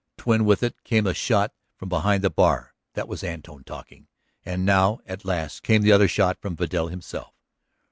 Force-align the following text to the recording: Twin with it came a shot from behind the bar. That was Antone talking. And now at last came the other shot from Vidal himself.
Twin 0.17 0.45
with 0.45 0.63
it 0.63 0.83
came 0.83 1.05
a 1.05 1.13
shot 1.13 1.53
from 1.75 1.87
behind 1.87 2.23
the 2.23 2.31
bar. 2.31 2.73
That 2.95 3.07
was 3.07 3.23
Antone 3.23 3.63
talking. 3.63 4.07
And 4.43 4.65
now 4.65 4.97
at 5.05 5.25
last 5.25 5.61
came 5.61 5.83
the 5.83 5.91
other 5.91 6.07
shot 6.07 6.41
from 6.41 6.55
Vidal 6.55 6.87
himself. 6.87 7.35